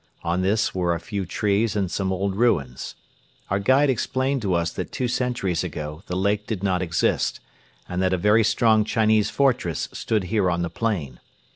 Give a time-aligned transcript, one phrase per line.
[0.23, 2.95] On this were a few trees and some old ruins.
[3.51, 7.39] Our guide explained to us that two centuries ago the lake did not exist
[7.87, 11.19] and that a very strong Chinese fortress stood here on the plain.